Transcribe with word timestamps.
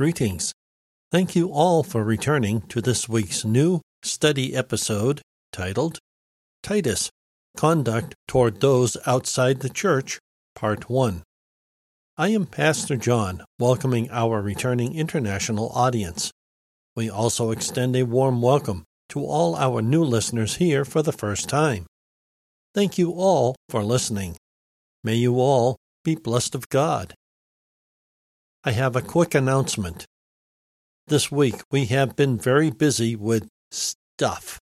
Greetings. 0.00 0.54
Thank 1.12 1.36
you 1.36 1.48
all 1.52 1.82
for 1.82 2.02
returning 2.02 2.62
to 2.68 2.80
this 2.80 3.06
week's 3.06 3.44
new 3.44 3.82
study 4.02 4.56
episode 4.56 5.20
titled 5.52 5.98
Titus 6.62 7.10
Conduct 7.54 8.14
Toward 8.26 8.62
Those 8.62 8.96
Outside 9.06 9.60
the 9.60 9.68
Church, 9.68 10.18
Part 10.54 10.88
1. 10.88 11.22
I 12.16 12.28
am 12.28 12.46
Pastor 12.46 12.96
John, 12.96 13.44
welcoming 13.58 14.08
our 14.10 14.40
returning 14.40 14.94
international 14.94 15.68
audience. 15.74 16.30
We 16.96 17.10
also 17.10 17.50
extend 17.50 17.94
a 17.94 18.04
warm 18.04 18.40
welcome 18.40 18.84
to 19.10 19.22
all 19.22 19.54
our 19.54 19.82
new 19.82 20.02
listeners 20.02 20.56
here 20.56 20.86
for 20.86 21.02
the 21.02 21.12
first 21.12 21.46
time. 21.46 21.84
Thank 22.74 22.96
you 22.96 23.10
all 23.10 23.54
for 23.68 23.84
listening. 23.84 24.38
May 25.04 25.16
you 25.16 25.38
all 25.40 25.76
be 26.04 26.14
blessed 26.14 26.54
of 26.54 26.70
God. 26.70 27.12
I 28.62 28.72
have 28.72 28.94
a 28.94 29.00
quick 29.00 29.34
announcement. 29.34 30.04
This 31.06 31.32
week 31.32 31.62
we 31.70 31.86
have 31.86 32.14
been 32.14 32.36
very 32.36 32.70
busy 32.70 33.16
with 33.16 33.48
stuff, 33.70 34.60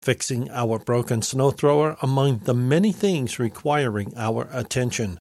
fixing 0.00 0.48
our 0.50 0.78
broken 0.78 1.22
snow 1.22 1.50
thrower 1.50 1.96
among 2.00 2.38
the 2.44 2.54
many 2.54 2.92
things 2.92 3.40
requiring 3.40 4.12
our 4.16 4.48
attention. 4.52 5.18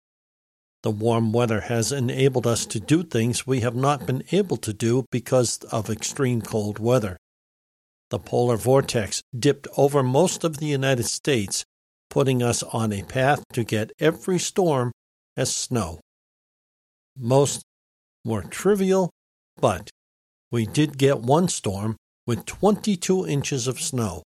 The 0.83 0.91
warm 0.91 1.33
weather 1.33 1.61
has 1.61 1.91
enabled 1.91 2.45
us 2.45 2.67
to 2.67 2.79
do 2.79 3.01
things 3.01 3.47
we 3.47 3.61
have 3.61 3.75
not 3.75 4.05
been 4.05 4.23
able 4.31 4.57
to 4.57 4.71
do 4.71 5.05
because 5.11 5.57
of 5.71 5.89
extreme 5.89 6.43
cold 6.43 6.77
weather. 6.77 7.17
The 8.11 8.19
polar 8.19 8.57
vortex 8.57 9.23
dipped 9.35 9.67
over 9.77 10.03
most 10.03 10.43
of 10.43 10.57
the 10.57 10.67
United 10.67 11.05
States, 11.05 11.65
putting 12.11 12.43
us 12.43 12.61
on 12.61 12.93
a 12.93 13.01
path 13.01 13.43
to 13.53 13.63
get 13.63 13.93
every 13.99 14.37
storm 14.37 14.91
as 15.35 15.55
snow. 15.55 16.01
Most 17.17 17.63
were 18.25 18.41
trivial, 18.41 19.11
but 19.55 19.89
we 20.51 20.65
did 20.65 20.97
get 20.97 21.21
one 21.21 21.47
storm 21.47 21.95
with 22.27 22.45
22 22.45 23.27
inches 23.27 23.67
of 23.67 23.79
snow. 23.79 24.23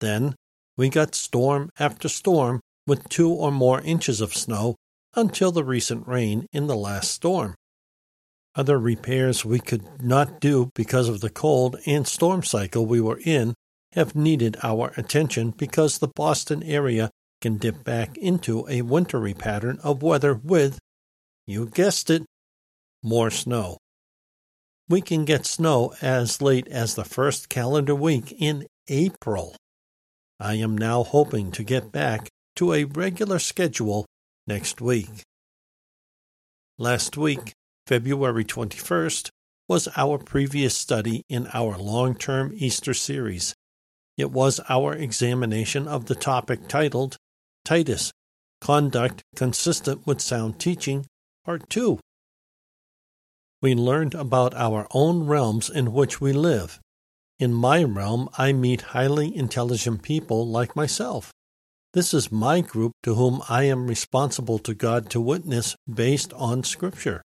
Then 0.00 0.34
we 0.76 0.88
got 0.88 1.14
storm 1.14 1.70
after 1.78 2.08
storm 2.08 2.60
with 2.86 3.08
two 3.08 3.30
or 3.30 3.50
more 3.50 3.80
inches 3.80 4.20
of 4.20 4.34
snow 4.34 4.76
until 5.16 5.50
the 5.50 5.64
recent 5.64 6.06
rain 6.06 6.46
in 6.52 6.66
the 6.66 6.76
last 6.76 7.10
storm. 7.10 7.54
Other 8.56 8.78
repairs 8.78 9.44
we 9.44 9.58
could 9.58 10.02
not 10.02 10.40
do 10.40 10.70
because 10.74 11.08
of 11.08 11.20
the 11.20 11.30
cold 11.30 11.76
and 11.86 12.06
storm 12.06 12.42
cycle 12.42 12.86
we 12.86 13.00
were 13.00 13.20
in 13.24 13.54
have 13.92 14.14
needed 14.14 14.56
our 14.62 14.92
attention 14.96 15.50
because 15.50 15.98
the 15.98 16.10
Boston 16.14 16.62
area 16.62 17.10
can 17.40 17.58
dip 17.58 17.84
back 17.84 18.16
into 18.18 18.66
a 18.68 18.82
wintry 18.82 19.34
pattern 19.34 19.78
of 19.82 20.02
weather 20.02 20.34
with, 20.34 20.78
you 21.46 21.66
guessed 21.66 22.10
it, 22.10 22.24
more 23.04 23.30
snow. 23.30 23.76
We 24.88 25.00
can 25.00 25.24
get 25.24 25.46
snow 25.46 25.94
as 26.02 26.42
late 26.42 26.66
as 26.68 26.94
the 26.94 27.04
first 27.04 27.48
calendar 27.48 27.94
week 27.94 28.34
in 28.38 28.66
April. 28.88 29.56
I 30.40 30.54
am 30.54 30.76
now 30.76 31.04
hoping 31.04 31.52
to 31.52 31.62
get 31.62 31.92
back 31.92 32.28
to 32.56 32.72
a 32.72 32.84
regular 32.84 33.38
schedule 33.38 34.06
next 34.46 34.80
week. 34.80 35.22
Last 36.78 37.16
week, 37.16 37.52
February 37.86 38.44
21st, 38.44 39.28
was 39.68 39.88
our 39.96 40.18
previous 40.18 40.76
study 40.76 41.22
in 41.28 41.48
our 41.54 41.78
long 41.78 42.14
term 42.14 42.52
Easter 42.54 42.94
series. 42.94 43.54
It 44.16 44.30
was 44.30 44.60
our 44.68 44.94
examination 44.94 45.88
of 45.88 46.06
the 46.06 46.14
topic 46.14 46.68
titled 46.68 47.16
Titus 47.64 48.12
Conduct 48.60 49.22
Consistent 49.34 50.06
with 50.06 50.20
Sound 50.20 50.58
Teaching, 50.58 51.06
Part 51.44 51.68
2 51.70 51.98
we 53.64 53.74
learned 53.74 54.14
about 54.14 54.52
our 54.52 54.86
own 54.90 55.24
realms 55.24 55.70
in 55.70 55.90
which 55.90 56.20
we 56.20 56.34
live. 56.34 56.78
In 57.38 57.54
my 57.54 57.82
realm, 57.82 58.28
I 58.36 58.52
meet 58.52 58.92
highly 58.92 59.34
intelligent 59.34 60.02
people 60.02 60.46
like 60.46 60.76
myself. 60.76 61.32
This 61.94 62.12
is 62.12 62.30
my 62.30 62.60
group 62.60 62.92
to 63.04 63.14
whom 63.14 63.40
I 63.48 63.62
am 63.62 63.86
responsible 63.86 64.58
to 64.58 64.74
God 64.74 65.08
to 65.08 65.18
witness 65.18 65.76
based 65.88 66.34
on 66.34 66.62
Scripture. 66.62 67.22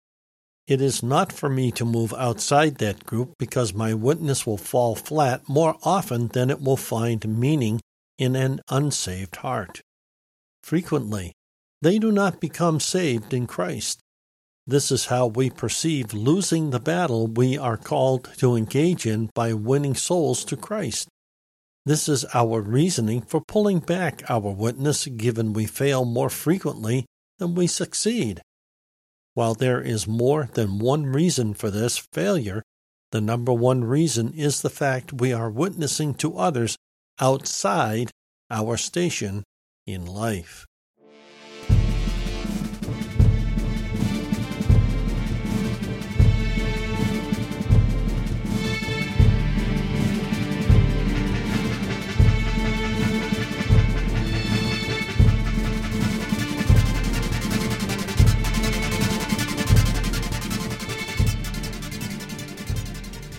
It 0.68 0.80
is 0.80 1.02
not 1.02 1.34
for 1.34 1.50
me 1.50 1.72
to 1.72 1.84
move 1.84 2.14
outside 2.14 2.76
that 2.76 3.03
group 3.03 3.34
because 3.40 3.74
my 3.74 3.96
witness 3.96 4.46
will 4.46 4.59
fall 4.59 4.96
flat 4.96 5.50
more 5.50 5.76
often 5.81 6.28
than 6.28 6.52
it 6.52 6.62
will 6.62 6.78
find 6.78 7.28
meaning 7.28 7.81
in 8.20 8.36
an 8.36 8.62
unsaved 8.70 9.38
heart. 9.38 9.81
Frequently, 10.62 11.34
they 11.81 11.97
do 11.97 12.12
not 12.12 12.40
become 12.40 12.80
saved 12.80 13.34
in 13.34 13.47
Christ. 13.47 14.02
This 14.69 14.91
is 14.91 15.05
how 15.05 15.28
we 15.28 15.50
perceive 15.50 16.13
losing 16.13 16.72
the 16.72 16.79
battle 16.81 17.28
we 17.28 17.57
are 17.57 17.78
called 17.78 18.29
to 18.39 18.57
engage 18.57 19.05
in 19.05 19.29
by 19.33 19.53
winning 19.53 19.95
souls 19.95 20.44
to 20.44 20.57
Christ. 20.57 21.07
This 21.85 22.09
is 22.09 22.25
our 22.33 22.59
reasoning 22.59 23.22
for 23.22 23.39
pulling 23.39 23.79
back 23.79 24.29
our 24.29 24.51
witness 24.51 25.05
given 25.05 25.53
we 25.53 25.67
fail 25.67 26.03
more 26.03 26.29
frequently 26.29 27.05
than 27.39 27.55
we 27.55 27.66
succeed. 27.66 28.41
While 29.35 29.53
there 29.53 29.79
is 29.79 30.05
more 30.05 30.50
than 30.53 30.79
one 30.79 31.05
reason 31.05 31.53
for 31.53 31.72
this 31.72 31.97
failure, 32.11 32.61
the 33.13 33.22
number 33.22 33.53
one 33.53 33.85
reason 33.85 34.34
is 34.34 34.61
the 34.61 34.69
fact 34.69 35.13
we 35.13 35.31
are 35.31 35.49
witnessing 35.49 36.13
to 36.16 36.38
others 36.38 36.75
outside 37.22 38.11
our 38.51 38.75
station 38.75 39.45
in 39.85 40.05
life. 40.05 40.66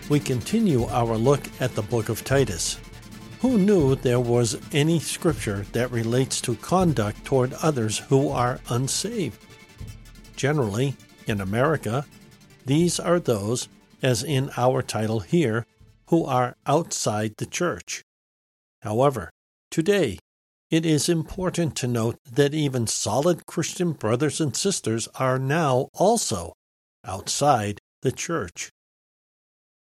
We 0.08 0.18
continue 0.18 0.84
our 0.86 1.16
look 1.16 1.46
at 1.60 1.74
the 1.74 1.82
book 1.82 2.08
of 2.08 2.24
Titus. 2.24 2.78
Who 3.40 3.58
knew 3.58 3.94
there 3.94 4.20
was 4.20 4.58
any 4.72 4.98
scripture 5.00 5.66
that 5.72 5.90
relates 5.90 6.40
to 6.42 6.56
conduct 6.56 7.24
toward 7.24 7.52
others 7.62 7.98
who 7.98 8.30
are 8.30 8.60
unsaved? 8.70 9.44
Generally, 10.34 10.96
in 11.26 11.40
America, 11.40 12.06
these 12.64 12.98
are 12.98 13.20
those, 13.20 13.68
as 14.02 14.22
in 14.22 14.50
our 14.56 14.82
title 14.82 15.20
here, 15.20 15.66
who 16.08 16.24
are 16.24 16.56
outside 16.66 17.34
the 17.36 17.46
church. 17.46 18.02
However, 18.80 19.30
today, 19.70 20.18
it 20.70 20.86
is 20.86 21.08
important 21.08 21.76
to 21.76 21.86
note 21.86 22.18
that 22.30 22.54
even 22.54 22.86
solid 22.86 23.46
Christian 23.46 23.92
brothers 23.92 24.40
and 24.40 24.56
sisters 24.56 25.06
are 25.16 25.38
now 25.38 25.88
also 25.94 26.54
outside 27.04 27.78
the 28.02 28.12
church. 28.12 28.70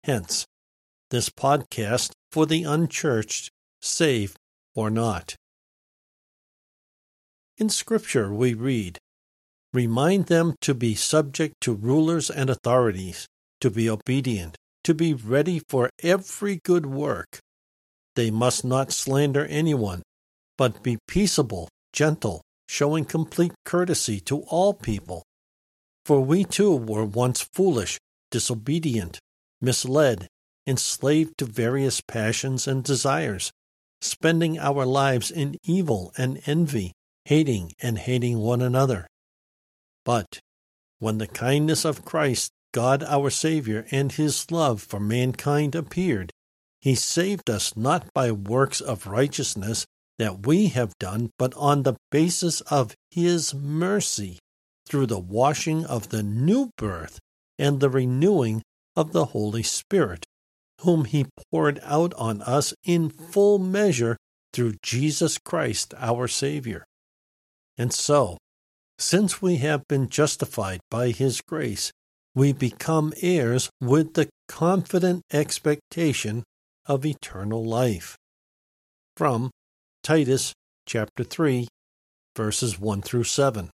Hence, 0.04 0.44
this 1.08 1.30
podcast 1.30 2.10
for 2.30 2.44
the 2.44 2.62
unchurched, 2.62 3.50
saved 3.80 4.36
or 4.74 4.90
not. 4.90 5.34
In 7.56 7.70
Scripture, 7.70 8.30
we 8.30 8.52
read, 8.52 8.98
Remind 9.72 10.26
them 10.26 10.56
to 10.60 10.74
be 10.74 10.94
subject 10.94 11.54
to 11.62 11.72
rulers 11.72 12.28
and 12.28 12.50
authorities, 12.50 13.26
to 13.62 13.70
be 13.70 13.88
obedient, 13.88 14.58
to 14.82 14.92
be 14.92 15.14
ready 15.14 15.62
for 15.70 15.88
every 16.02 16.60
good 16.64 16.84
work. 16.84 17.38
They 18.14 18.30
must 18.30 18.62
not 18.62 18.92
slander 18.92 19.46
anyone, 19.46 20.02
but 20.58 20.82
be 20.82 20.98
peaceable, 21.08 21.70
gentle, 21.94 22.42
showing 22.68 23.06
complete 23.06 23.52
courtesy 23.64 24.20
to 24.20 24.40
all 24.48 24.74
people. 24.74 25.22
For 26.04 26.20
we 26.20 26.44
too 26.44 26.76
were 26.76 27.06
once 27.06 27.40
foolish, 27.40 27.98
disobedient, 28.30 29.18
misled, 29.64 30.28
enslaved 30.66 31.38
to 31.38 31.44
various 31.44 32.00
passions 32.00 32.68
and 32.68 32.84
desires, 32.84 33.50
spending 34.00 34.58
our 34.58 34.84
lives 34.84 35.30
in 35.30 35.56
evil 35.64 36.12
and 36.16 36.40
envy, 36.46 36.92
hating 37.24 37.72
and 37.80 37.98
hating 37.98 38.38
one 38.38 38.62
another. 38.62 39.06
But 40.04 40.40
when 40.98 41.18
the 41.18 41.26
kindness 41.26 41.84
of 41.84 42.04
Christ, 42.04 42.50
God 42.72 43.02
our 43.04 43.30
Savior, 43.30 43.86
and 43.90 44.12
His 44.12 44.50
love 44.50 44.82
for 44.82 45.00
mankind 45.00 45.74
appeared, 45.74 46.30
He 46.80 46.94
saved 46.94 47.48
us 47.48 47.76
not 47.76 48.12
by 48.14 48.30
works 48.30 48.80
of 48.80 49.06
righteousness 49.06 49.86
that 50.18 50.46
we 50.46 50.68
have 50.68 50.96
done, 50.98 51.30
but 51.38 51.54
on 51.54 51.82
the 51.82 51.96
basis 52.10 52.60
of 52.62 52.94
His 53.10 53.54
mercy, 53.54 54.38
through 54.86 55.06
the 55.06 55.18
washing 55.18 55.84
of 55.84 56.10
the 56.10 56.22
new 56.22 56.70
birth 56.76 57.18
and 57.58 57.80
the 57.80 57.90
renewing 57.90 58.62
of 58.96 59.12
the 59.12 59.26
Holy 59.26 59.62
Spirit, 59.62 60.24
whom 60.82 61.04
He 61.04 61.26
poured 61.50 61.80
out 61.82 62.14
on 62.14 62.42
us 62.42 62.74
in 62.84 63.10
full 63.10 63.58
measure 63.58 64.16
through 64.52 64.74
Jesus 64.82 65.38
Christ 65.38 65.94
our 65.98 66.28
Savior. 66.28 66.84
And 67.76 67.92
so, 67.92 68.38
since 68.98 69.42
we 69.42 69.56
have 69.56 69.86
been 69.88 70.08
justified 70.08 70.80
by 70.90 71.10
His 71.10 71.40
grace, 71.40 71.90
we 72.34 72.52
become 72.52 73.12
heirs 73.20 73.70
with 73.80 74.14
the 74.14 74.28
confident 74.48 75.22
expectation 75.32 76.44
of 76.86 77.06
eternal 77.06 77.64
life. 77.64 78.16
From 79.16 79.50
Titus 80.02 80.52
chapter 80.86 81.24
3, 81.24 81.68
verses 82.36 82.78
1 82.78 83.02
through 83.02 83.24
7. 83.24 83.70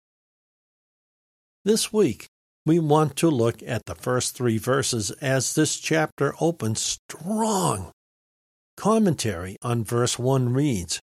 This 1.65 1.91
week, 1.91 2.27
we 2.69 2.77
want 2.77 3.15
to 3.15 3.31
look 3.31 3.63
at 3.63 3.87
the 3.87 3.95
first 3.95 4.37
three 4.37 4.59
verses 4.59 5.09
as 5.21 5.55
this 5.55 5.79
chapter 5.79 6.35
opens 6.39 6.79
strong. 6.79 7.91
Commentary 8.77 9.57
on 9.63 9.83
verse 9.83 10.19
1 10.19 10.53
reads 10.53 10.99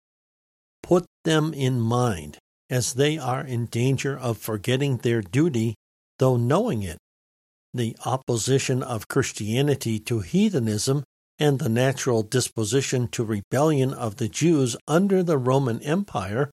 Put 0.81 1.05
them 1.25 1.53
in 1.53 1.81
mind, 1.81 2.37
as 2.69 2.93
they 2.93 3.17
are 3.17 3.41
in 3.41 3.65
danger 3.65 4.17
of 4.17 4.37
forgetting 4.37 4.95
their 4.99 5.21
duty, 5.21 5.75
though 6.19 6.37
knowing 6.37 6.83
it 6.83 6.99
the 7.73 7.97
opposition 8.05 8.81
of 8.81 9.09
Christianity 9.09 9.99
to 9.99 10.21
heathenism 10.21 11.03
and 11.37 11.59
the 11.59 11.67
natural 11.67 12.23
disposition 12.23 13.09
to 13.09 13.25
rebellion 13.25 13.93
of 13.93 14.15
the 14.15 14.29
Jews 14.29 14.77
under 14.87 15.21
the 15.21 15.37
Roman 15.37 15.83
Empire, 15.83 16.49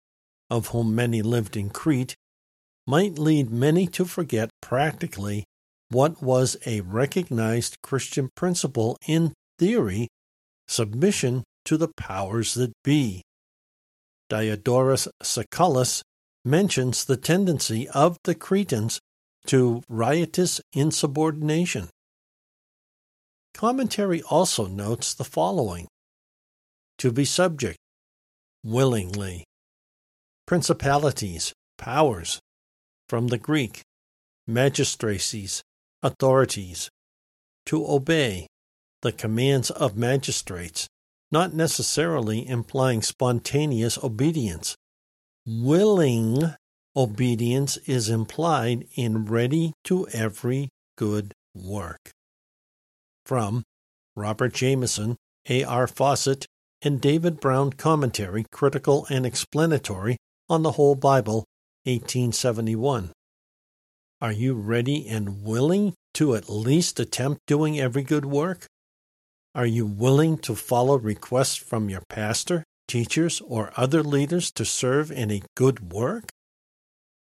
of 0.50 0.70
whom 0.70 0.93
many 0.93 1.22
lived 1.22 1.56
in 1.56 1.70
Crete, 1.70 2.17
might 2.86 3.19
lead 3.19 3.50
many 3.50 3.86
to 3.86 4.04
forget 4.04 4.50
practically 4.60 5.44
what 5.90 6.22
was 6.22 6.56
a 6.66 6.81
recognized 6.82 7.76
Christian 7.82 8.28
principle 8.34 8.96
in 9.06 9.32
theory 9.58 10.08
submission 10.69 11.44
to 11.64 11.76
the 11.76 11.88
powers 11.96 12.54
that 12.54 12.72
be. 12.82 13.22
Diodorus 14.28 15.08
Siculus 15.22 16.02
mentions 16.44 17.04
the 17.04 17.16
tendency 17.16 17.88
of 17.88 18.16
the 18.25 18.34
Cretans 18.34 18.98
to 19.46 19.82
riotous 19.88 20.60
insubordination. 20.72 21.88
Commentary 23.52 24.22
also 24.22 24.66
notes 24.66 25.14
the 25.14 25.25
following 25.25 25.86
to 26.98 27.12
be 27.12 27.25
subject, 27.25 27.78
willingly, 28.64 29.44
principalities, 30.46 31.52
powers, 31.78 32.40
from 33.09 33.29
the 33.29 33.39
Greek, 33.39 33.83
magistracies, 34.47 35.62
authorities, 36.03 36.91
to 37.67 37.87
obey, 37.87 38.47
the 39.03 39.12
commands 39.12 39.71
of 39.71 39.97
magistrates, 39.97 40.89
not 41.31 41.53
necessarily 41.53 42.47
implying 42.47 43.03
spontaneous 43.03 44.03
obedience, 44.03 44.77
willing 45.47 46.55
Obedience 46.97 47.77
is 47.89 48.09
implied 48.09 48.87
in 48.95 49.25
ready 49.25 49.73
to 49.83 50.06
every 50.12 50.69
good 50.97 51.33
work. 51.53 52.12
From 53.27 53.65
Robert 54.15 54.55
Jamieson, 54.55 55.17
A.R. 55.49 55.89
Fausset, 55.89 56.47
and 56.83 57.01
David 57.01 57.41
Brown 57.41 57.73
Commentary, 57.73 58.45
Critical 58.53 59.06
and 59.11 59.27
Explanatory 59.27 60.19
on 60.49 60.62
the 60.62 60.73
Whole 60.73 60.95
Bible, 60.95 61.45
1871. 61.84 63.12
Are 64.20 64.32
you 64.32 64.54
ready 64.54 65.06
and 65.06 65.44
willing 65.44 65.92
to 66.14 66.34
at 66.34 66.48
least 66.48 66.98
attempt 66.98 67.42
doing 67.46 67.78
every 67.78 68.02
good 68.02 68.25
work? 68.25 68.66
Are 69.54 69.66
you 69.66 69.84
willing 69.84 70.38
to 70.38 70.54
follow 70.54 70.98
requests 70.98 71.56
from 71.56 71.90
your 71.90 72.02
pastor, 72.08 72.64
teachers, 72.88 73.42
or 73.46 73.72
other 73.76 74.02
leaders 74.02 74.50
to 74.52 74.64
serve 74.64 75.12
in 75.12 75.31
a 75.31 75.42
good 75.54 75.92
work? 75.92 76.31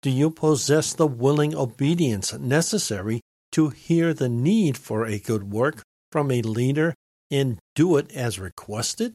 Do 0.01 0.11
you 0.11 0.31
possess 0.31 0.95
the 0.95 1.07
willing 1.07 1.55
obedience 1.55 2.33
necessary 2.33 3.21
to 3.53 3.69
hear 3.69 4.15
the 4.15 4.29
need 4.29 4.79
for 4.79 5.05
a 5.05 5.19
good 5.19 5.53
work 5.53 5.83
from 6.11 6.31
a 6.31 6.43
leader 6.43 6.95
and 7.31 7.59
do 7.75 7.97
it 7.97 8.11
as 8.13 8.39
requested? 8.39 9.13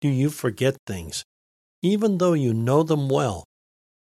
Do 0.00 0.08
you 0.08 0.30
forget 0.30 0.76
things, 0.86 1.24
even 1.82 2.18
though 2.18 2.34
you 2.34 2.52
know 2.52 2.82
them 2.82 3.08
well, 3.08 3.44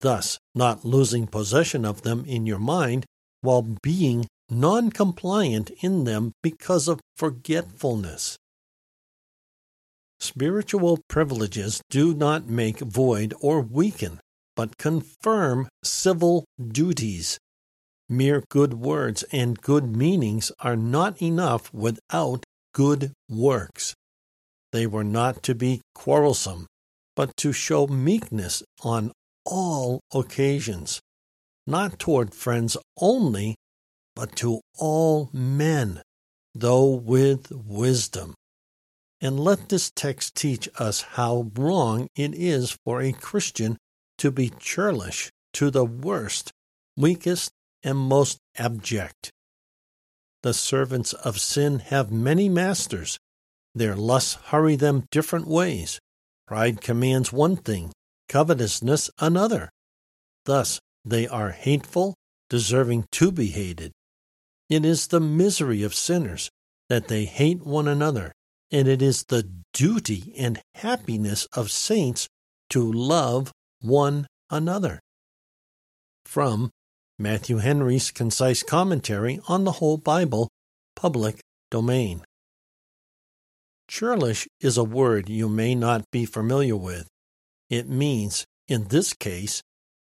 thus 0.04 0.38
not 0.54 0.84
losing 0.84 1.26
possession 1.26 1.84
of 1.84 2.02
them 2.02 2.24
in 2.26 2.46
your 2.46 2.60
mind 2.60 3.04
while 3.40 3.66
being 3.82 4.26
non 4.48 4.90
compliant 4.90 5.70
in 5.80 6.04
them 6.04 6.30
because 6.42 6.86
of 6.86 7.00
forgetfulness? 7.16 8.36
Spiritual 10.20 11.00
privileges 11.08 11.80
do 11.90 12.14
not 12.14 12.46
make 12.46 12.78
void 12.78 13.34
or 13.40 13.60
weaken 13.60 14.20
but 14.56 14.78
confirm 14.78 15.68
civil 15.82 16.44
duties. 16.62 17.38
Mere 18.08 18.44
good 18.48 18.74
words 18.74 19.24
and 19.32 19.60
good 19.60 19.96
meanings 19.96 20.52
are 20.60 20.76
not 20.76 21.20
enough 21.22 21.72
without 21.72 22.44
good 22.72 23.12
works. 23.28 23.94
They 24.72 24.86
were 24.86 25.04
not 25.04 25.42
to 25.44 25.54
be 25.54 25.80
quarrelsome, 25.94 26.66
but 27.16 27.36
to 27.38 27.52
show 27.52 27.86
meekness 27.86 28.62
on 28.82 29.12
all 29.44 30.00
occasions, 30.12 31.00
not 31.66 31.98
toward 31.98 32.34
friends 32.34 32.76
only, 32.98 33.56
but 34.14 34.36
to 34.36 34.60
all 34.78 35.30
men, 35.32 36.02
though 36.54 36.90
with 36.90 37.50
wisdom. 37.50 38.34
And 39.20 39.40
let 39.40 39.68
this 39.68 39.90
text 39.94 40.34
teach 40.34 40.68
us 40.78 41.02
how 41.02 41.50
wrong 41.56 42.08
it 42.14 42.34
is 42.34 42.76
for 42.84 43.00
a 43.00 43.12
Christian 43.12 43.78
to 44.18 44.30
be 44.30 44.50
churlish 44.58 45.30
to 45.54 45.70
the 45.70 45.84
worst, 45.84 46.52
weakest, 46.96 47.50
and 47.82 47.98
most 47.98 48.38
abject. 48.58 49.30
The 50.42 50.54
servants 50.54 51.12
of 51.12 51.40
sin 51.40 51.78
have 51.78 52.12
many 52.12 52.48
masters. 52.48 53.18
Their 53.74 53.96
lusts 53.96 54.34
hurry 54.46 54.76
them 54.76 55.04
different 55.10 55.46
ways. 55.46 55.98
Pride 56.46 56.82
commands 56.82 57.32
one 57.32 57.56
thing, 57.56 57.92
covetousness 58.28 59.10
another. 59.18 59.70
Thus 60.44 60.80
they 61.04 61.26
are 61.26 61.50
hateful, 61.50 62.14
deserving 62.48 63.06
to 63.12 63.32
be 63.32 63.48
hated. 63.48 63.92
It 64.68 64.84
is 64.84 65.08
the 65.08 65.20
misery 65.20 65.82
of 65.82 65.94
sinners 65.94 66.50
that 66.88 67.08
they 67.08 67.24
hate 67.24 67.64
one 67.64 67.88
another, 67.88 68.32
and 68.70 68.88
it 68.88 69.02
is 69.02 69.24
the 69.24 69.48
duty 69.72 70.34
and 70.38 70.60
happiness 70.74 71.46
of 71.52 71.70
saints 71.70 72.28
to 72.70 72.90
love 72.90 73.52
one 73.80 74.26
another. 74.50 75.00
From 76.24 76.70
Matthew 77.18 77.58
Henry's 77.58 78.10
Concise 78.10 78.62
Commentary 78.62 79.38
on 79.46 79.64
the 79.64 79.72
Whole 79.72 79.98
Bible, 79.98 80.48
Public 80.96 81.40
Domain. 81.70 82.24
Churlish 83.86 84.48
is 84.60 84.78
a 84.78 84.84
word 84.84 85.28
you 85.28 85.48
may 85.48 85.74
not 85.74 86.04
be 86.10 86.24
familiar 86.24 86.76
with. 86.76 87.06
It 87.74 87.88
means, 87.88 88.46
in 88.68 88.84
this 88.84 89.12
case, 89.12 89.60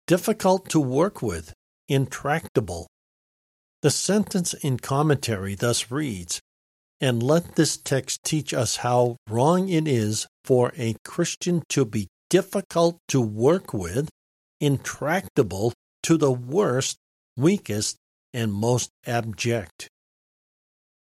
difficult 0.07 0.67
to 0.71 0.79
work 0.81 1.21
with, 1.21 1.53
intractable. 1.87 2.87
The 3.81 3.91
sentence 3.91 4.53
in 4.53 4.77
commentary 4.77 5.55
thus 5.55 5.89
reads, 5.89 6.41
And 6.99 7.23
let 7.23 7.55
this 7.55 7.77
text 7.77 8.25
teach 8.25 8.53
us 8.53 8.75
how 8.77 9.15
wrong 9.29 9.69
it 9.69 9.87
is 9.87 10.27
for 10.43 10.73
a 10.75 10.97
Christian 11.05 11.63
to 11.69 11.85
be 11.85 12.09
difficult 12.29 12.97
to 13.07 13.21
work 13.21 13.73
with, 13.73 14.09
intractable 14.59 15.71
to 16.03 16.17
the 16.17 16.33
worst, 16.33 16.97
weakest, 17.37 17.95
and 18.33 18.51
most 18.51 18.89
abject. 19.07 19.87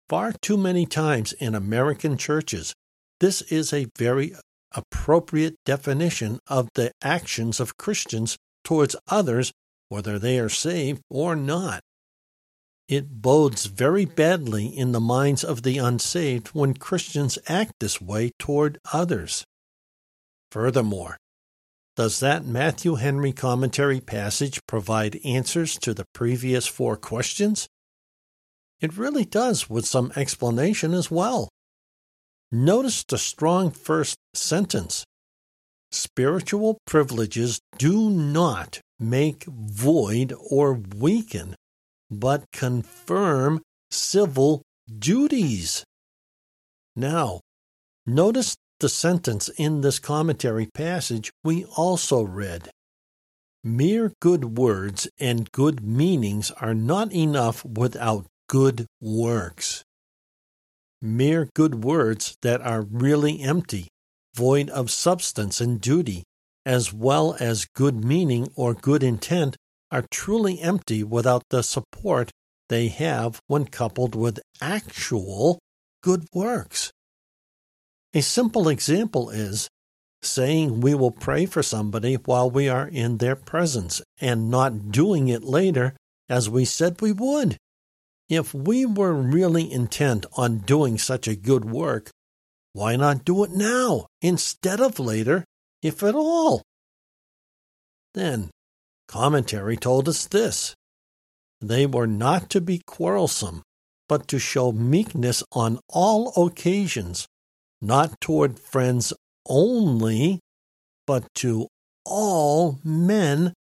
Far 0.09 0.33
too 0.41 0.57
many 0.57 0.87
times 0.87 1.31
in 1.33 1.53
American 1.53 2.17
churches, 2.17 2.73
this 3.19 3.43
is 3.43 3.71
a 3.71 3.85
very 3.99 4.33
appropriate 4.73 5.55
definition 5.65 6.39
of 6.47 6.69
the 6.75 6.91
actions 7.01 7.59
of 7.59 7.77
Christians 7.77 8.37
towards 8.63 8.95
others, 9.07 9.51
whether 9.89 10.19
they 10.19 10.39
are 10.39 10.49
saved 10.49 11.01
or 11.09 11.35
not. 11.35 11.81
It 12.87 13.21
bodes 13.21 13.67
very 13.67 14.05
badly 14.05 14.65
in 14.65 14.91
the 14.91 14.99
minds 14.99 15.43
of 15.43 15.61
the 15.61 15.77
unsaved 15.77 16.49
when 16.49 16.73
Christians 16.73 17.37
act 17.47 17.73
this 17.79 18.01
way 18.01 18.31
toward 18.39 18.79
others. 18.91 19.43
Furthermore, 20.51 21.17
does 21.95 22.19
that 22.21 22.45
Matthew 22.45 22.95
Henry 22.95 23.31
commentary 23.31 23.99
passage 23.99 24.59
provide 24.67 25.19
answers 25.23 25.77
to 25.79 25.93
the 25.93 26.05
previous 26.13 26.65
four 26.65 26.95
questions? 26.95 27.67
It 28.79 28.97
really 28.97 29.25
does, 29.25 29.69
with 29.69 29.85
some 29.85 30.11
explanation 30.15 30.93
as 30.93 31.11
well. 31.11 31.49
Notice 32.51 33.03
the 33.03 33.17
strong 33.17 33.71
first 33.71 34.17
sentence 34.33 35.05
Spiritual 35.91 36.77
privileges 36.85 37.59
do 37.79 38.11
not 38.11 38.79
make 38.99 39.45
void 39.45 40.33
or 40.49 40.73
weaken, 40.73 41.55
but 42.11 42.45
confirm 42.53 43.61
civil 43.89 44.61
duties. 44.99 45.83
Now, 46.95 47.41
notice 48.05 48.55
the 48.79 48.89
sentence 48.89 49.49
in 49.57 49.81
this 49.81 49.97
commentary 49.97 50.67
passage 50.67 51.31
we 51.43 51.65
also 51.65 52.21
read. 52.21 52.69
Mere 53.63 54.13
good 54.21 54.57
words 54.57 55.07
and 55.19 55.51
good 55.51 55.83
meanings 55.83 56.51
are 56.61 56.75
not 56.75 57.11
enough 57.11 57.65
without 57.65 58.27
good 58.47 58.85
works. 59.01 59.83
Mere 61.01 61.49
good 61.53 61.83
words 61.83 62.35
that 62.41 62.61
are 62.61 62.81
really 62.81 63.41
empty, 63.41 63.87
void 64.35 64.69
of 64.69 64.91
substance 64.91 65.61
and 65.61 65.79
duty, 65.79 66.23
as 66.65 66.93
well 66.93 67.37
as 67.39 67.67
good 67.73 68.03
meaning 68.03 68.49
or 68.55 68.73
good 68.73 69.01
intent, 69.01 69.55
are 69.91 70.05
truly 70.11 70.59
empty 70.59 71.03
without 71.03 71.43
the 71.49 71.63
support 71.63 72.31
they 72.67 72.89
have 72.89 73.41
when 73.47 73.65
coupled 73.65 74.13
with 74.13 74.39
actual 74.61 75.59
good 76.03 76.25
works. 76.33 76.91
A 78.13 78.21
simple 78.21 78.67
example 78.67 79.29
is 79.29 79.69
saying 80.21 80.81
we 80.81 80.93
will 80.93 81.11
pray 81.11 81.45
for 81.45 81.63
somebody 81.63 82.15
while 82.15 82.49
we 82.49 82.67
are 82.67 82.87
in 82.87 83.17
their 83.17 83.35
presence 83.35 84.01
and 84.19 84.49
not 84.51 84.91
doing 84.91 85.27
it 85.27 85.43
later 85.43 85.95
as 86.27 86.49
we 86.49 86.65
said 86.65 87.01
we 87.01 87.11
would. 87.11 87.57
If 88.29 88.53
we 88.53 88.85
were 88.85 89.13
really 89.13 89.71
intent 89.71 90.27
on 90.37 90.59
doing 90.59 90.99
such 90.99 91.27
a 91.27 91.35
good 91.35 91.65
work, 91.65 92.11
why 92.73 92.95
not 92.95 93.25
do 93.25 93.43
it 93.43 93.51
now 93.51 94.05
instead 94.21 94.79
of 94.79 94.99
later, 94.99 95.43
if 95.81 96.03
at 96.03 96.13
all? 96.13 96.61
Then, 98.13 98.51
commentary 99.07 99.77
told 99.77 100.07
us 100.07 100.27
this 100.27 100.75
they 101.59 101.87
were 101.87 102.07
not 102.07 102.49
to 102.51 102.61
be 102.61 102.81
quarrelsome, 102.85 103.63
but 104.07 104.27
to 104.27 104.39
show 104.39 104.71
meekness 104.71 105.43
on 105.51 105.79
all 105.89 106.31
occasions, 106.45 107.27
not 107.81 108.21
toward 108.21 108.59
friends 108.59 109.11
only, 109.47 110.39
but 111.07 111.25
to 111.35 111.67
all 112.05 112.79
men, 112.83 113.53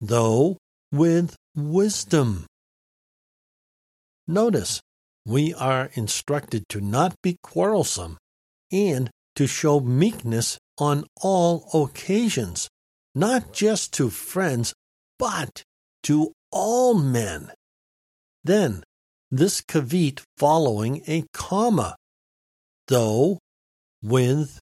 though 0.00 0.56
with 0.90 1.36
wisdom. 1.54 2.46
Notice, 4.30 4.82
we 5.24 5.54
are 5.54 5.90
instructed 5.94 6.68
to 6.68 6.82
not 6.82 7.14
be 7.22 7.38
quarrelsome 7.42 8.18
and 8.70 9.10
to 9.36 9.46
show 9.46 9.80
meekness 9.80 10.58
on 10.76 11.06
all 11.22 11.66
occasions, 11.72 12.68
not 13.14 13.54
just 13.54 13.94
to 13.94 14.10
friends, 14.10 14.74
but 15.18 15.62
to 16.02 16.32
all 16.52 16.92
men. 16.92 17.50
Then, 18.44 18.84
this 19.30 19.62
caveat 19.62 20.20
following 20.36 21.02
a 21.08 21.24
comma, 21.32 21.96
though 22.88 23.38
with 24.02 24.58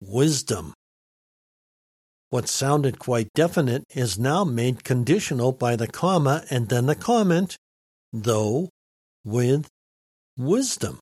wisdom. 0.00 0.74
What 2.28 2.46
sounded 2.46 2.98
quite 2.98 3.28
definite 3.34 3.84
is 3.94 4.18
now 4.18 4.44
made 4.44 4.84
conditional 4.84 5.52
by 5.52 5.76
the 5.76 5.86
comma 5.86 6.44
and 6.50 6.68
then 6.68 6.84
the 6.84 6.94
comment, 6.94 7.56
though 8.12 8.68
with 9.24 9.68
wisdom. 10.36 10.98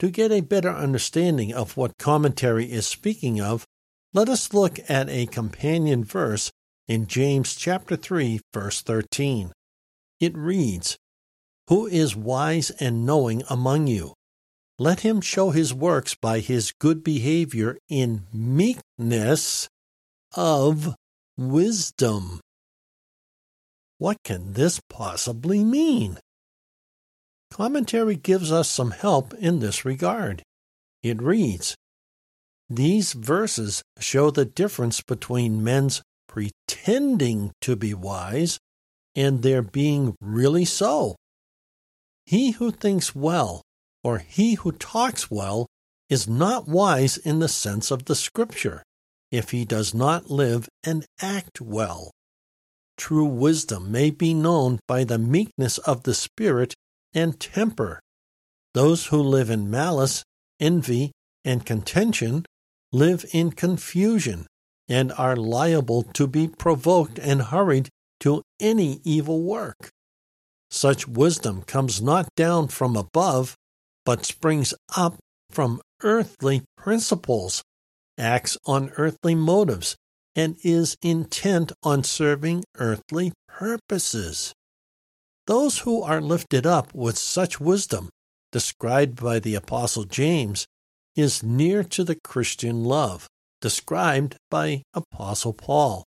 To 0.00 0.10
get 0.10 0.32
a 0.32 0.40
better 0.40 0.70
understanding 0.70 1.54
of 1.54 1.76
what 1.76 1.98
commentary 1.98 2.70
is 2.70 2.86
speaking 2.86 3.40
of, 3.40 3.64
let 4.12 4.28
us 4.28 4.52
look 4.52 4.78
at 4.88 5.08
a 5.08 5.26
companion 5.26 6.04
verse 6.04 6.50
in 6.86 7.06
James 7.06 7.54
chapter 7.54 7.96
3 7.96 8.40
verse 8.52 8.82
13. 8.82 9.52
It 10.20 10.36
reads, 10.36 10.96
Who 11.68 11.86
is 11.86 12.14
wise 12.14 12.70
and 12.70 13.06
knowing 13.06 13.42
among 13.48 13.86
you? 13.86 14.14
Let 14.78 15.00
him 15.00 15.20
show 15.20 15.50
his 15.50 15.72
works 15.72 16.14
by 16.14 16.40
his 16.40 16.72
good 16.72 17.04
behavior 17.04 17.78
in 17.88 18.26
meekness 18.32 19.68
of 20.36 20.94
wisdom. 21.36 22.40
What 23.98 24.16
can 24.24 24.54
this 24.54 24.80
possibly 24.88 25.62
mean? 25.62 26.18
Commentary 27.54 28.16
gives 28.16 28.50
us 28.50 28.68
some 28.68 28.90
help 28.90 29.32
in 29.34 29.60
this 29.60 29.84
regard. 29.84 30.42
It 31.04 31.22
reads 31.22 31.76
These 32.68 33.12
verses 33.12 33.80
show 34.00 34.32
the 34.32 34.44
difference 34.44 35.00
between 35.02 35.62
men's 35.62 36.02
pretending 36.26 37.52
to 37.60 37.76
be 37.76 37.94
wise 37.94 38.58
and 39.14 39.44
their 39.44 39.62
being 39.62 40.16
really 40.20 40.64
so. 40.64 41.14
He 42.26 42.50
who 42.50 42.72
thinks 42.72 43.14
well 43.14 43.62
or 44.02 44.18
he 44.18 44.54
who 44.54 44.72
talks 44.72 45.30
well 45.30 45.68
is 46.10 46.26
not 46.26 46.66
wise 46.66 47.16
in 47.18 47.38
the 47.38 47.46
sense 47.46 47.92
of 47.92 48.06
the 48.06 48.16
Scripture 48.16 48.82
if 49.30 49.50
he 49.50 49.64
does 49.64 49.94
not 49.94 50.28
live 50.28 50.68
and 50.82 51.06
act 51.20 51.60
well. 51.60 52.10
True 52.96 53.26
wisdom 53.26 53.92
may 53.92 54.10
be 54.10 54.34
known 54.34 54.80
by 54.88 55.04
the 55.04 55.18
meekness 55.18 55.78
of 55.78 56.02
the 56.02 56.14
Spirit 56.14 56.74
and 57.14 57.38
temper. 57.38 58.00
Those 58.74 59.06
who 59.06 59.22
live 59.22 59.50
in 59.50 59.70
malice, 59.70 60.24
envy, 60.60 61.12
and 61.44 61.64
contention 61.64 62.44
live 62.92 63.24
in 63.32 63.52
confusion 63.52 64.46
and 64.88 65.12
are 65.12 65.36
liable 65.36 66.02
to 66.02 66.26
be 66.26 66.48
provoked 66.48 67.18
and 67.18 67.42
hurried 67.42 67.88
to 68.20 68.42
any 68.60 69.00
evil 69.04 69.42
work. 69.42 69.90
Such 70.70 71.06
wisdom 71.06 71.62
comes 71.62 72.02
not 72.02 72.28
down 72.36 72.68
from 72.68 72.96
above, 72.96 73.54
but 74.04 74.24
springs 74.24 74.74
up 74.96 75.16
from 75.50 75.80
earthly 76.02 76.62
principles, 76.76 77.62
acts 78.18 78.58
on 78.66 78.90
earthly 78.96 79.34
motives, 79.34 79.96
and 80.34 80.56
is 80.64 80.96
intent 81.02 81.72
on 81.82 82.02
serving 82.02 82.64
earthly 82.76 83.32
purposes. 83.48 84.52
Those 85.46 85.80
who 85.80 86.02
are 86.02 86.20
lifted 86.20 86.66
up 86.66 86.94
with 86.94 87.18
such 87.18 87.60
wisdom, 87.60 88.08
described 88.50 89.22
by 89.22 89.38
the 89.40 89.54
Apostle 89.54 90.04
James, 90.04 90.66
is 91.14 91.42
near 91.42 91.84
to 91.84 92.02
the 92.02 92.16
Christian 92.16 92.84
love, 92.84 93.28
described 93.60 94.36
by 94.50 94.82
Apostle 94.94 95.52
Paul. 95.52 96.04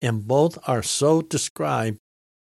And 0.00 0.26
both 0.26 0.58
are 0.68 0.82
so 0.82 1.22
described 1.22 1.98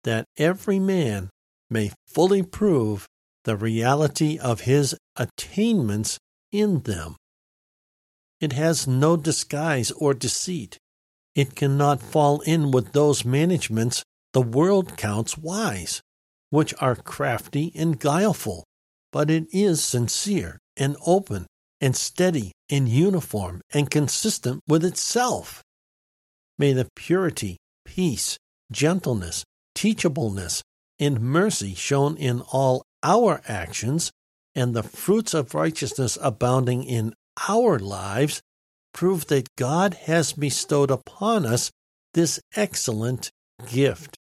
that 0.05 0.27
every 0.37 0.79
man 0.79 1.31
may 1.71 1.93
fully 2.07 2.43
prove 2.43 3.07
the 3.45 3.57
reality 3.57 4.39
of 4.39 4.63
his 4.63 4.97
attainments 5.17 6.19
in 6.53 6.83
them. 6.83 7.17
It 8.41 8.53
has 8.53 8.87
no 8.87 9.17
disguise 9.17 9.91
or 9.91 10.13
deceit. 10.13 10.79
It 11.35 11.55
cannot 11.55 12.03
fall 12.03 12.41
in 12.43 12.71
with 12.71 12.93
those 12.93 13.25
managements 13.25 14.03
the 14.35 14.43
world 14.43 14.97
counts 14.97 15.38
wise, 15.38 16.03
which 16.50 16.75
are 16.81 16.97
crafty 16.97 17.73
and 17.76 17.99
guileful, 18.00 18.64
but 19.12 19.31
it 19.31 19.47
is 19.53 19.83
sincere 19.83 20.59
and 20.76 20.97
open 21.07 21.47
and 21.81 21.95
steady 21.97 22.50
and 22.69 22.88
uniform 22.88 23.61
and 23.73 23.91
consistent 23.91 24.61
with 24.67 24.85
itself. 24.85 25.62
May 26.59 26.73
the 26.73 26.88
purity, 26.97 27.59
peace, 27.85 28.37
gentleness, 28.73 29.45
teachableness, 29.76 30.62
and 30.99 31.21
mercy 31.21 31.75
shown 31.75 32.17
in 32.17 32.41
all 32.41 32.83
our 33.05 33.41
actions 33.47 34.11
and 34.55 34.75
the 34.75 34.83
fruits 34.83 35.33
of 35.33 35.55
righteousness 35.55 36.19
abounding 36.21 36.83
in 36.83 37.14
our 37.49 37.79
lives 37.79 38.41
prove 38.93 39.26
that 39.29 39.47
God 39.57 39.95
has 39.95 40.33
bestowed 40.33 40.91
upon 40.91 41.47
us 41.47 41.71
this 42.14 42.41
excellent 42.57 43.31
gift. 43.71 44.17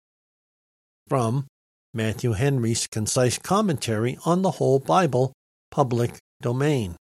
From 1.12 1.46
Matthew 1.94 2.32
Henry's 2.32 2.88
Concise 2.88 3.38
Commentary 3.38 4.18
on 4.24 4.44
the 4.44 4.52
Whole 4.52 4.80
Bible, 4.80 5.34
Public 5.70 6.20
Domain. 6.42 6.96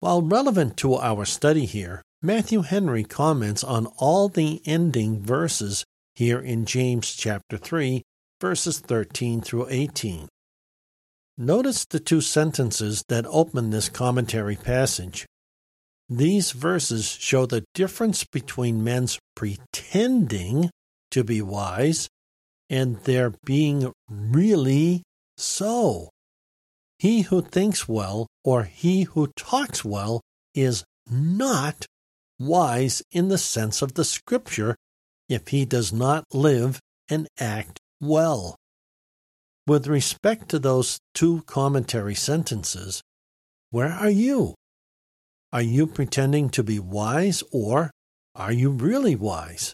While 0.00 0.22
relevant 0.22 0.78
to 0.78 0.94
our 0.94 1.26
study 1.26 1.66
here, 1.66 2.00
Matthew 2.22 2.62
Henry 2.62 3.04
comments 3.04 3.62
on 3.62 3.84
all 3.98 4.30
the 4.30 4.62
ending 4.64 5.20
verses 5.20 5.84
here 6.14 6.40
in 6.40 6.64
James 6.64 7.14
chapter 7.14 7.58
3 7.58 8.00
verses 8.40 8.78
13 8.78 9.42
through 9.42 9.66
18. 9.68 10.26
Notice 11.36 11.84
the 11.84 12.00
two 12.00 12.22
sentences 12.22 13.04
that 13.10 13.26
open 13.26 13.68
this 13.68 13.90
commentary 13.90 14.56
passage. 14.56 15.26
These 16.08 16.52
verses 16.52 17.10
show 17.20 17.44
the 17.44 17.66
difference 17.74 18.24
between 18.24 18.82
men's 18.82 19.18
pretending 19.34 20.70
to 21.10 21.24
be 21.24 21.42
wise 21.42 22.08
and 22.68 22.98
their 23.04 23.34
being 23.44 23.92
really 24.08 25.02
so. 25.36 26.10
He 26.98 27.22
who 27.22 27.42
thinks 27.42 27.88
well 27.88 28.26
or 28.44 28.64
he 28.64 29.02
who 29.02 29.28
talks 29.36 29.84
well 29.84 30.20
is 30.54 30.84
not 31.10 31.86
wise 32.38 33.02
in 33.12 33.28
the 33.28 33.38
sense 33.38 33.82
of 33.82 33.94
the 33.94 34.04
Scripture 34.04 34.76
if 35.28 35.48
he 35.48 35.64
does 35.64 35.92
not 35.92 36.24
live 36.32 36.80
and 37.08 37.28
act 37.38 37.78
well. 38.00 38.56
With 39.66 39.86
respect 39.86 40.48
to 40.50 40.58
those 40.58 40.98
two 41.14 41.42
commentary 41.42 42.14
sentences, 42.14 43.02
where 43.70 43.90
are 43.90 44.10
you? 44.10 44.54
Are 45.52 45.62
you 45.62 45.86
pretending 45.86 46.50
to 46.50 46.62
be 46.62 46.78
wise, 46.78 47.42
or 47.50 47.90
are 48.34 48.52
you 48.52 48.70
really 48.70 49.16
wise? 49.16 49.72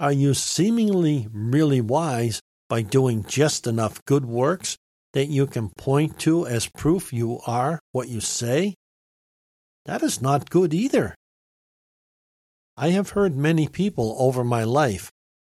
Are 0.00 0.12
you 0.12 0.32
seemingly 0.32 1.28
really 1.30 1.82
wise 1.82 2.40
by 2.70 2.80
doing 2.80 3.22
just 3.28 3.66
enough 3.66 4.02
good 4.06 4.24
works 4.24 4.78
that 5.12 5.26
you 5.26 5.46
can 5.46 5.68
point 5.76 6.18
to 6.20 6.46
as 6.46 6.70
proof 6.70 7.12
you 7.12 7.40
are 7.46 7.80
what 7.92 8.08
you 8.08 8.22
say? 8.22 8.76
That 9.84 10.02
is 10.02 10.22
not 10.22 10.48
good 10.48 10.72
either. 10.72 11.14
I 12.78 12.88
have 12.90 13.10
heard 13.10 13.36
many 13.36 13.68
people 13.68 14.16
over 14.18 14.42
my 14.42 14.64
life, 14.64 15.10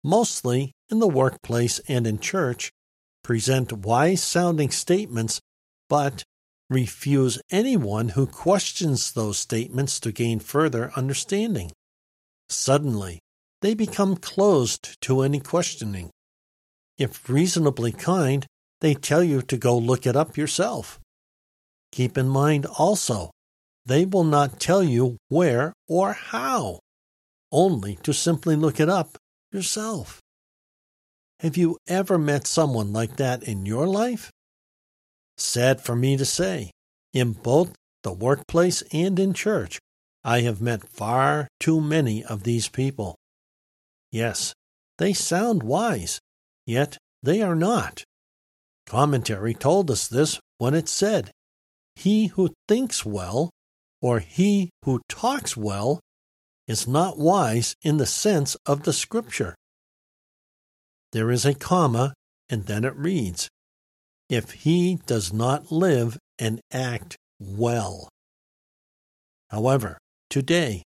mostly 0.03 0.73
in 0.89 0.99
the 0.99 1.07
workplace 1.07 1.79
and 1.87 2.05
in 2.05 2.19
church, 2.19 2.69
present 3.23 3.71
wise 3.71 4.21
sounding 4.21 4.71
statements, 4.71 5.39
but 5.87 6.25
refuse 6.69 7.39
anyone 7.49 8.09
who 8.09 8.27
questions 8.27 9.13
those 9.13 9.37
statements 9.37 10.01
to 10.01 10.11
gain 10.11 10.39
further 10.39 10.91
understanding. 10.97 11.71
Suddenly, 12.49 13.22
they 13.63 13.73
become 13.73 14.17
closed 14.17 15.01
to 15.01 15.21
any 15.21 15.39
questioning. 15.39 16.09
If 16.97 17.29
reasonably 17.29 17.93
kind, 17.93 18.45
they 18.81 18.93
tell 18.93 19.23
you 19.23 19.41
to 19.43 19.55
go 19.55 19.77
look 19.77 20.05
it 20.05 20.17
up 20.17 20.35
yourself. 20.35 20.99
Keep 21.93 22.17
in 22.17 22.27
mind 22.27 22.65
also, 22.65 23.31
they 23.85 24.03
will 24.03 24.25
not 24.25 24.59
tell 24.59 24.83
you 24.83 25.15
where 25.29 25.71
or 25.87 26.11
how, 26.11 26.79
only 27.53 27.95
to 28.03 28.13
simply 28.13 28.57
look 28.57 28.81
it 28.81 28.89
up 28.89 29.17
yourself. 29.53 30.19
Have 31.39 31.55
you 31.55 31.77
ever 31.87 32.17
met 32.17 32.45
someone 32.45 32.91
like 32.91 33.15
that 33.15 33.43
in 33.43 33.65
your 33.65 33.87
life? 33.87 34.29
Sad 35.37 35.79
for 35.79 35.95
me 35.95 36.17
to 36.17 36.25
say, 36.25 36.71
in 37.13 37.31
both 37.31 37.71
the 38.03 38.11
workplace 38.11 38.83
and 38.91 39.17
in 39.17 39.33
church, 39.33 39.79
I 40.21 40.41
have 40.41 40.61
met 40.61 40.89
far 40.89 41.47
too 41.61 41.79
many 41.79 42.25
of 42.25 42.43
these 42.43 42.67
people. 42.67 43.15
Yes, 44.13 44.53
they 44.99 45.11
sound 45.11 45.63
wise, 45.63 46.19
yet 46.67 46.99
they 47.23 47.41
are 47.41 47.55
not. 47.55 48.03
Commentary 48.85 49.55
told 49.55 49.89
us 49.89 50.07
this 50.07 50.39
when 50.59 50.75
it 50.75 50.87
said, 50.87 51.31
He 51.95 52.27
who 52.27 52.53
thinks 52.67 53.03
well, 53.03 53.49
or 54.03 54.19
he 54.19 54.69
who 54.85 55.01
talks 55.09 55.57
well, 55.57 55.99
is 56.67 56.87
not 56.87 57.17
wise 57.17 57.75
in 57.81 57.97
the 57.97 58.05
sense 58.05 58.55
of 58.67 58.83
the 58.83 58.93
Scripture. 58.93 59.55
There 61.11 61.31
is 61.31 61.43
a 61.43 61.55
comma, 61.55 62.13
and 62.49 62.67
then 62.67 62.85
it 62.85 62.95
reads, 62.95 63.49
If 64.29 64.51
he 64.51 64.99
does 65.07 65.33
not 65.33 65.71
live 65.71 66.19
and 66.37 66.61
act 66.71 67.17
well. 67.39 68.09
However, 69.49 69.97
today, 70.29 70.83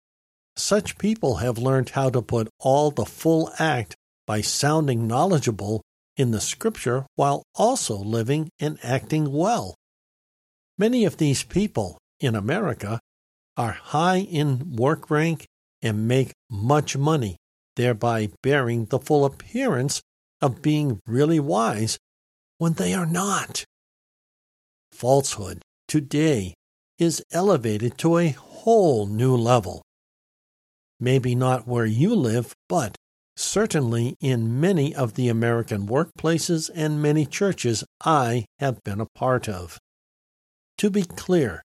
such 0.56 0.98
people 0.98 1.36
have 1.36 1.58
learned 1.58 1.90
how 1.90 2.10
to 2.10 2.22
put 2.22 2.48
all 2.58 2.90
the 2.90 3.04
full 3.04 3.50
act 3.58 3.94
by 4.26 4.40
sounding 4.40 5.06
knowledgeable 5.06 5.82
in 6.16 6.30
the 6.30 6.40
Scripture 6.40 7.06
while 7.14 7.42
also 7.54 7.96
living 7.96 8.48
and 8.58 8.78
acting 8.82 9.32
well. 9.32 9.74
Many 10.78 11.04
of 11.04 11.18
these 11.18 11.42
people 11.42 11.98
in 12.20 12.34
America 12.34 12.98
are 13.56 13.72
high 13.72 14.18
in 14.18 14.76
work 14.76 15.10
rank 15.10 15.46
and 15.82 16.08
make 16.08 16.32
much 16.50 16.96
money, 16.96 17.36
thereby 17.76 18.30
bearing 18.42 18.86
the 18.86 18.98
full 18.98 19.24
appearance 19.24 20.00
of 20.40 20.62
being 20.62 21.00
really 21.06 21.40
wise 21.40 21.98
when 22.58 22.74
they 22.74 22.94
are 22.94 23.06
not. 23.06 23.64
Falsehood 24.92 25.62
today 25.86 26.54
is 26.98 27.22
elevated 27.32 27.98
to 27.98 28.18
a 28.18 28.30
whole 28.30 29.06
new 29.06 29.36
level. 29.36 29.82
Maybe 30.98 31.34
not 31.34 31.66
where 31.66 31.86
you 31.86 32.14
live, 32.14 32.54
but 32.68 32.96
certainly 33.36 34.16
in 34.20 34.60
many 34.60 34.94
of 34.94 35.14
the 35.14 35.28
American 35.28 35.86
workplaces 35.86 36.70
and 36.74 37.02
many 37.02 37.26
churches 37.26 37.84
I 38.04 38.46
have 38.58 38.82
been 38.82 39.00
a 39.00 39.06
part 39.14 39.48
of. 39.48 39.78
To 40.78 40.90
be 40.90 41.02
clear, 41.02 41.62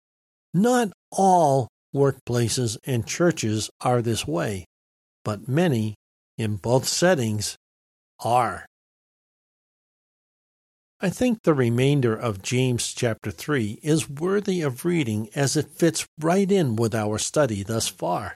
not 0.54 0.92
all 1.10 1.68
workplaces 1.94 2.76
and 2.84 3.06
churches 3.06 3.68
are 3.80 4.00
this 4.00 4.26
way, 4.26 4.64
but 5.24 5.48
many, 5.48 5.96
in 6.38 6.56
both 6.56 6.86
settings, 6.86 7.56
are. 8.20 8.66
I 11.00 11.10
think 11.10 11.42
the 11.42 11.52
remainder 11.52 12.14
of 12.14 12.42
James 12.42 12.94
chapter 12.94 13.30
3 13.30 13.80
is 13.82 14.08
worthy 14.08 14.62
of 14.62 14.84
reading 14.84 15.28
as 15.34 15.56
it 15.56 15.70
fits 15.70 16.06
right 16.20 16.50
in 16.50 16.76
with 16.76 16.94
our 16.94 17.18
study 17.18 17.62
thus 17.62 17.88
far. 17.88 18.34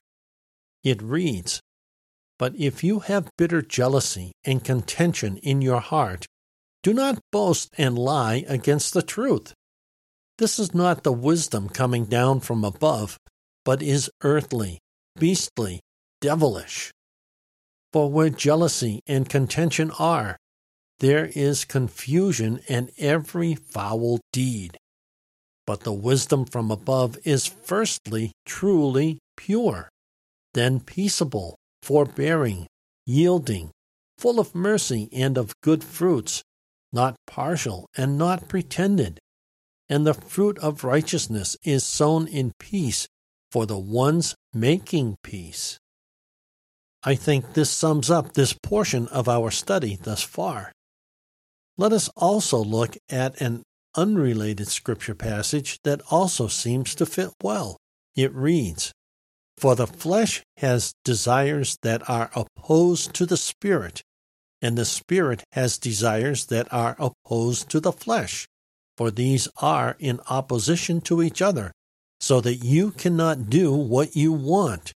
It 0.82 1.02
reads, 1.02 1.60
but 2.38 2.56
if 2.56 2.82
you 2.82 3.00
have 3.00 3.28
bitter 3.36 3.60
jealousy 3.60 4.32
and 4.44 4.64
contention 4.64 5.36
in 5.38 5.60
your 5.60 5.80
heart, 5.80 6.24
do 6.82 6.94
not 6.94 7.20
boast 7.30 7.68
and 7.76 7.98
lie 7.98 8.46
against 8.48 8.94
the 8.94 9.02
truth. 9.02 9.52
This 10.38 10.58
is 10.58 10.74
not 10.74 11.02
the 11.02 11.12
wisdom 11.12 11.68
coming 11.68 12.06
down 12.06 12.40
from 12.40 12.64
above, 12.64 13.18
but 13.62 13.82
is 13.82 14.10
earthly, 14.22 14.78
beastly, 15.18 15.80
devilish. 16.22 16.90
For 17.92 18.10
where 18.10 18.30
jealousy 18.30 19.00
and 19.06 19.28
contention 19.28 19.90
are, 19.98 20.38
there 21.00 21.26
is 21.34 21.66
confusion 21.66 22.60
and 22.70 22.90
every 22.96 23.54
foul 23.54 24.18
deed. 24.32 24.78
But 25.66 25.80
the 25.80 25.92
wisdom 25.92 26.46
from 26.46 26.70
above 26.70 27.18
is 27.24 27.46
firstly 27.46 28.32
truly 28.46 29.18
pure, 29.36 29.90
then 30.54 30.80
peaceable 30.80 31.56
forbearing, 31.82 32.66
yielding, 33.06 33.70
full 34.18 34.38
of 34.38 34.54
mercy 34.54 35.08
and 35.12 35.38
of 35.38 35.52
good 35.62 35.82
fruits, 35.82 36.42
not 36.92 37.16
partial 37.26 37.86
and 37.96 38.18
not 38.18 38.48
pretended. 38.48 39.18
And 39.88 40.06
the 40.06 40.14
fruit 40.14 40.58
of 40.58 40.84
righteousness 40.84 41.56
is 41.64 41.84
sown 41.84 42.28
in 42.28 42.52
peace 42.58 43.08
for 43.50 43.66
the 43.66 43.78
ones 43.78 44.34
making 44.52 45.16
peace. 45.22 45.78
I 47.02 47.14
think 47.14 47.54
this 47.54 47.70
sums 47.70 48.10
up 48.10 48.34
this 48.34 48.52
portion 48.52 49.08
of 49.08 49.28
our 49.28 49.50
study 49.50 49.98
thus 50.00 50.22
far. 50.22 50.70
Let 51.78 51.92
us 51.92 52.10
also 52.16 52.58
look 52.58 52.96
at 53.08 53.40
an 53.40 53.62
unrelated 53.96 54.68
scripture 54.68 55.14
passage 55.14 55.80
that 55.82 56.02
also 56.10 56.46
seems 56.46 56.94
to 56.96 57.06
fit 57.06 57.30
well. 57.42 57.78
It 58.14 58.32
reads, 58.34 58.92
for 59.60 59.76
the 59.76 59.86
flesh 59.86 60.42
has 60.56 60.94
desires 61.04 61.76
that 61.82 62.08
are 62.08 62.30
opposed 62.34 63.12
to 63.12 63.26
the 63.26 63.36
spirit, 63.36 64.02
and 64.62 64.76
the 64.76 64.86
spirit 64.86 65.44
has 65.52 65.76
desires 65.76 66.46
that 66.46 66.72
are 66.72 66.96
opposed 66.98 67.68
to 67.68 67.78
the 67.78 67.92
flesh. 67.92 68.46
For 68.96 69.10
these 69.10 69.48
are 69.60 69.96
in 69.98 70.18
opposition 70.30 71.02
to 71.02 71.22
each 71.22 71.42
other, 71.42 71.72
so 72.20 72.40
that 72.40 72.56
you 72.56 72.90
cannot 72.92 73.50
do 73.50 73.74
what 73.74 74.16
you 74.16 74.32
want. 74.32 74.92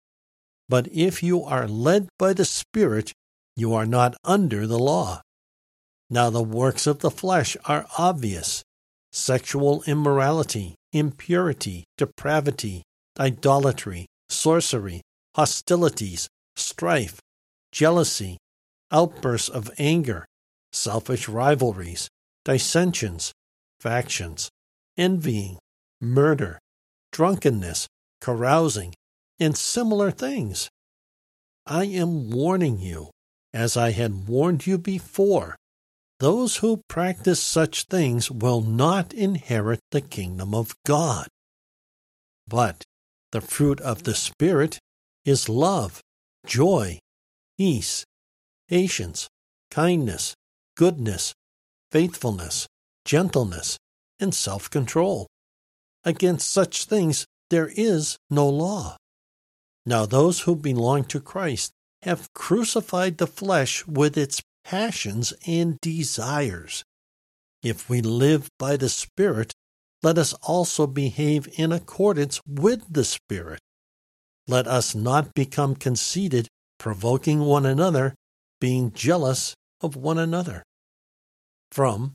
But 0.69 0.89
if 0.93 1.23
you 1.23 1.43
are 1.43 1.67
led 1.67 2.09
by 2.19 2.35
the 2.35 2.45
Spirit, 2.45 3.13
you 3.57 3.75
are 3.75 3.87
not 3.87 4.17
under 4.25 4.67
the 4.67 4.79
law. 4.79 5.23
Now 6.09 6.29
the 6.31 6.43
works 6.43 6.87
of 6.87 7.01
the 7.01 7.11
flesh 7.11 7.57
are 7.65 7.87
obvious 7.99 8.63
sexual 9.11 9.83
immorality, 9.87 10.77
impurity, 10.93 11.85
depravity, 11.99 12.85
idolatry 13.19 14.07
sorcery, 14.31 15.03
hostilities, 15.35 16.29
strife, 16.57 17.21
jealousy, 17.73 18.39
outbursts 18.91 19.49
of 19.49 19.71
anger, 19.79 20.27
selfish 20.73 21.29
rivalries, 21.29 22.09
dissensions, 22.45 23.33
factions, 23.81 24.51
envying, 24.97 25.59
murder, 26.01 26.59
drunkenness, 27.13 27.87
carousing, 28.21 28.95
and 29.39 29.57
similar 29.57 30.11
things. 30.11 30.69
I 31.67 31.85
am 31.85 32.31
warning 32.31 32.79
you, 32.79 33.11
as 33.53 33.77
I 33.77 33.93
had 33.93 34.29
warned 34.29 34.67
you 34.67 34.79
before. 34.79 35.57
Those 36.19 36.57
who 36.57 36.83
practice 36.89 37.41
such 37.41 37.85
things 37.85 38.31
will 38.31 38.61
not 38.61 39.15
inherit 39.15 39.81
the 39.91 40.03
kingdom 40.03 40.55
of 40.55 40.75
God. 40.85 41.29
But 42.47 42.85
the 43.33 43.41
fruit 43.41 43.81
of 43.81 44.03
the 44.03 44.15
Spirit 44.15 44.79
is 45.25 45.49
love, 45.49 46.01
joy, 46.47 46.99
peace, 47.59 48.05
patience, 48.69 49.29
kindness, 49.71 50.35
goodness, 50.77 51.35
faithfulness, 51.93 52.67
gentleness, 53.05 53.79
and 54.19 54.35
self 54.35 54.71
control. 54.71 55.27
Against 56.05 56.51
such 56.51 56.85
things 56.87 57.27
there 57.51 57.71
is 57.77 58.17
no 58.31 58.49
law. 58.49 58.97
Now, 59.85 60.07
those 60.07 60.41
who 60.41 60.55
belong 60.57 61.05
to 61.05 61.21
Christ 61.21 61.73
have 62.03 62.33
crucified 62.35 63.19
the 63.19 63.27
flesh 63.27 63.87
with 63.87 64.17
its 64.17 64.41
passions 64.65 65.33
and 65.47 65.79
desires. 65.81 66.85
If 67.63 67.91
we 67.91 68.01
live 68.01 68.49
by 68.59 68.77
the 68.77 68.89
Spirit, 68.89 69.53
let 70.03 70.17
us 70.17 70.33
also 70.43 70.87
behave 70.87 71.49
in 71.59 71.73
accordance 71.73 72.41
with 72.47 72.93
the 72.93 73.05
Spirit. 73.05 73.61
Let 74.49 74.67
us 74.67 74.95
not 74.95 75.35
become 75.35 75.75
conceited, 75.75 76.49
provoking 76.79 77.41
one 77.41 77.67
another, 77.67 78.15
being 78.61 78.93
jealous 78.93 79.55
of 79.81 79.97
one 79.97 80.19
another. 80.19 80.63
From 81.71 82.15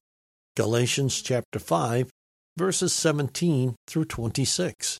Galatians 0.55 1.21
chapter 1.21 1.59
5, 1.59 2.09
verses 2.57 2.93
17 2.93 3.75
through 3.87 4.05
26. 4.05 4.97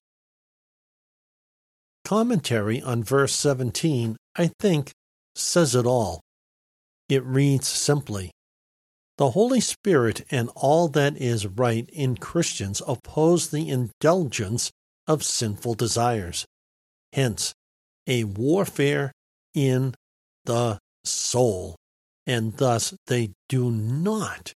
Commentary 2.04 2.82
on 2.82 3.04
verse 3.04 3.34
17, 3.34 4.16
I 4.38 4.52
think, 4.60 4.92
says 5.34 5.74
it 5.74 5.86
all. 5.86 6.22
It 7.10 7.24
reads 7.24 7.68
simply 7.68 8.32
The 9.18 9.32
Holy 9.32 9.62
Spirit 9.62 10.26
and 10.30 10.50
all 10.56 10.90
that 10.90 11.16
is 11.18 11.48
right 11.48 11.90
in 11.90 12.18
Christians 12.18 12.82
oppose 12.86 13.50
the 13.50 13.70
indulgence 13.70 14.72
of 15.08 15.24
sinful 15.24 15.76
desires. 15.76 16.46
Hence, 17.14 17.54
a 18.08 18.26
warfare 18.26 19.14
in 19.54 19.96
the 20.44 20.80
soul, 21.06 21.78
and 22.28 22.58
thus 22.58 22.94
they 23.08 23.32
do 23.48 23.72
not 23.72 24.54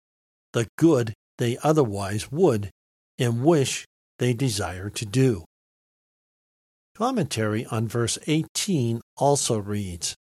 the 0.53 0.67
good 0.79 1.13
they 1.37 1.59
otherwise 1.63 2.33
would 2.33 2.71
and 3.19 3.45
wish 3.45 3.85
they 4.19 4.33
desire 4.33 4.89
to 4.89 5.05
do. 5.05 5.45
Commentary 6.95 7.67
on 7.67 7.87
verse 7.87 8.17
18 8.27 9.03
also 9.19 9.59
reads 9.59 10.17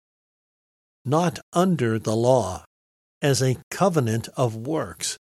Not 1.05 1.39
under 1.53 1.97
the 1.97 2.15
law, 2.17 2.65
as 3.21 3.41
a 3.41 3.57
covenant 3.71 4.29
of 4.37 4.55
works, 4.55 5.17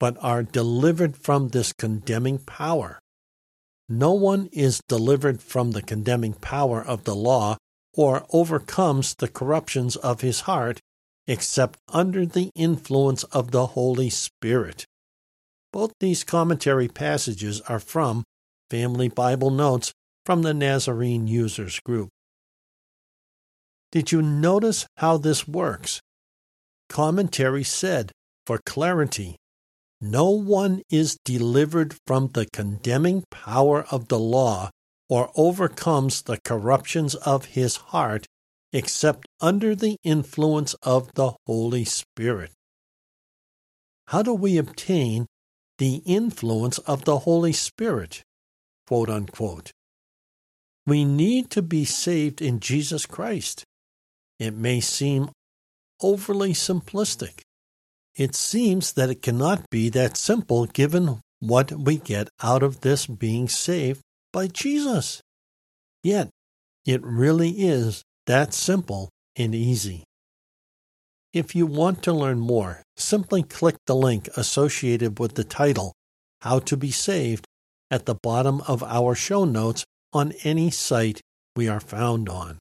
but 0.00 0.16
are 0.20 0.42
delivered 0.42 1.16
from 1.16 1.48
this 1.48 1.72
condemning 1.72 2.38
power. 2.38 2.98
No 3.88 4.12
one 4.12 4.48
is 4.52 4.80
delivered 4.88 5.42
from 5.42 5.72
the 5.72 5.82
condemning 5.82 6.32
power 6.34 6.82
of 6.82 7.04
the 7.04 7.14
law 7.14 7.56
or 7.92 8.26
overcomes 8.30 9.14
the 9.14 9.28
corruptions 9.28 9.96
of 9.96 10.20
his 10.20 10.40
heart 10.40 10.80
except 11.26 11.78
under 11.88 12.26
the 12.26 12.50
influence 12.54 13.24
of 13.24 13.50
the 13.50 13.68
Holy 13.68 14.10
Spirit. 14.10 14.84
Both 15.72 15.92
these 16.00 16.24
commentary 16.24 16.88
passages 16.88 17.60
are 17.62 17.80
from 17.80 18.24
Family 18.70 19.08
Bible 19.08 19.50
Notes 19.50 19.92
from 20.24 20.42
the 20.42 20.54
Nazarene 20.54 21.26
Users 21.26 21.80
Group. 21.80 22.08
Did 23.90 24.12
you 24.12 24.22
notice 24.22 24.86
how 24.96 25.16
this 25.18 25.46
works? 25.46 26.00
Commentary 26.94 27.64
said, 27.64 28.12
for 28.46 28.60
clarity, 28.64 29.34
no 30.00 30.30
one 30.30 30.80
is 30.90 31.18
delivered 31.24 31.96
from 32.06 32.28
the 32.28 32.46
condemning 32.52 33.24
power 33.32 33.84
of 33.90 34.06
the 34.06 34.18
law 34.18 34.70
or 35.08 35.32
overcomes 35.34 36.22
the 36.22 36.38
corruptions 36.44 37.16
of 37.16 37.46
his 37.46 37.74
heart 37.90 38.26
except 38.72 39.26
under 39.40 39.74
the 39.74 39.96
influence 40.04 40.74
of 40.84 41.12
the 41.14 41.32
Holy 41.48 41.84
Spirit. 41.84 42.52
How 44.06 44.22
do 44.22 44.32
we 44.32 44.56
obtain 44.56 45.26
the 45.78 45.96
influence 46.06 46.78
of 46.78 47.04
the 47.06 47.18
Holy 47.20 47.52
Spirit? 47.52 48.22
We 50.86 51.04
need 51.04 51.50
to 51.50 51.62
be 51.62 51.84
saved 51.84 52.40
in 52.40 52.60
Jesus 52.60 53.04
Christ. 53.04 53.64
It 54.38 54.54
may 54.54 54.78
seem 54.78 55.30
overly 56.00 56.52
simplistic. 56.52 57.40
It 58.16 58.34
seems 58.34 58.92
that 58.92 59.10
it 59.10 59.22
cannot 59.22 59.68
be 59.70 59.88
that 59.90 60.16
simple 60.16 60.66
given 60.66 61.20
what 61.40 61.72
we 61.72 61.96
get 61.96 62.28
out 62.42 62.62
of 62.62 62.80
this 62.80 63.06
being 63.06 63.48
saved 63.48 64.00
by 64.32 64.46
Jesus. 64.46 65.20
Yet, 66.02 66.30
it 66.86 67.02
really 67.02 67.50
is 67.50 68.02
that 68.26 68.54
simple 68.54 69.10
and 69.36 69.54
easy. 69.54 70.04
If 71.32 71.56
you 71.56 71.66
want 71.66 72.02
to 72.04 72.12
learn 72.12 72.38
more, 72.38 72.82
simply 72.96 73.42
click 73.42 73.76
the 73.86 73.96
link 73.96 74.28
associated 74.36 75.18
with 75.18 75.34
the 75.34 75.44
title, 75.44 75.92
How 76.42 76.60
to 76.60 76.76
Be 76.76 76.92
Saved, 76.92 77.46
at 77.90 78.06
the 78.06 78.14
bottom 78.14 78.60
of 78.68 78.82
our 78.82 79.14
show 79.14 79.44
notes 79.44 79.84
on 80.12 80.32
any 80.44 80.70
site 80.70 81.20
we 81.56 81.68
are 81.68 81.80
found 81.80 82.28
on. 82.28 82.58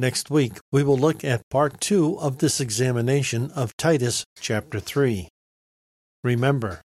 Next 0.00 0.30
week, 0.30 0.54
we 0.72 0.82
will 0.82 0.96
look 0.96 1.24
at 1.24 1.46
part 1.50 1.78
two 1.78 2.18
of 2.20 2.38
this 2.38 2.58
examination 2.58 3.50
of 3.50 3.76
Titus 3.76 4.24
chapter 4.40 4.80
3. 4.80 5.28
Remember, 6.24 6.80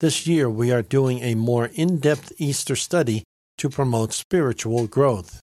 this 0.00 0.26
year 0.26 0.50
we 0.50 0.70
are 0.70 0.82
doing 0.82 1.20
a 1.20 1.34
more 1.34 1.70
in 1.72 1.96
depth 1.96 2.30
Easter 2.36 2.76
study 2.76 3.24
to 3.56 3.70
promote 3.70 4.12
spiritual 4.12 4.86
growth. 4.86 5.40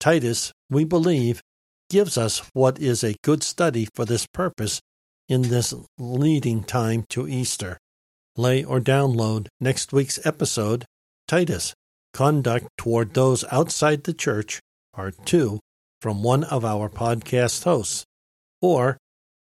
Titus, 0.00 0.50
we 0.68 0.82
believe, 0.82 1.40
gives 1.88 2.18
us 2.18 2.42
what 2.52 2.80
is 2.80 3.04
a 3.04 3.14
good 3.22 3.44
study 3.44 3.86
for 3.94 4.04
this 4.04 4.26
purpose 4.26 4.80
in 5.28 5.42
this 5.42 5.72
leading 5.98 6.64
time 6.64 7.04
to 7.10 7.28
Easter. 7.28 7.78
Lay 8.36 8.64
or 8.64 8.80
download 8.80 9.46
next 9.60 9.92
week's 9.92 10.18
episode 10.26 10.84
Titus 11.28 11.74
Conduct 12.12 12.66
Toward 12.76 13.14
Those 13.14 13.44
Outside 13.52 14.02
the 14.02 14.12
Church, 14.12 14.58
Part 14.92 15.14
2, 15.26 15.60
from 16.00 16.22
one 16.22 16.44
of 16.44 16.64
our 16.64 16.88
podcast 16.88 17.64
hosts, 17.64 18.04
or 18.60 18.96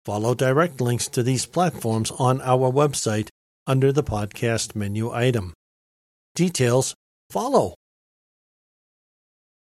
follow 0.05 0.35
direct 0.35 0.81
links 0.81 1.09
to 1.09 1.23
these 1.23 1.47
platforms 1.47 2.11
on 2.13 2.41
our 2.41 2.71
website 2.71 3.29
under 3.67 3.93
the 3.93 4.05
podcast 4.05 4.75
menu 4.75 5.11
item. 5.11 5.53
Details 6.35 6.95
follow. 7.31 7.75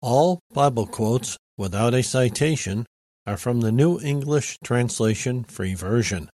All 0.02 0.40
Bible 0.52 0.86
quotes 0.86 1.36
without 1.56 1.94
a 1.94 2.02
citation 2.02 2.84
are 3.26 3.36
from 3.36 3.60
the 3.60 3.72
New 3.72 3.98
English 4.00 4.58
Translation 4.62 5.44
Free 5.44 5.74
Version. 5.74 6.28